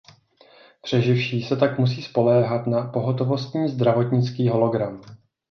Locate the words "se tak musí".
1.43-2.03